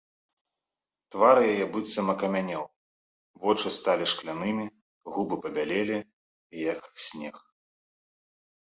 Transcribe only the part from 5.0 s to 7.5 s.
губы пабялелі, як снег.